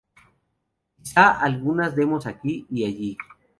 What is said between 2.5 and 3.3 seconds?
y allí.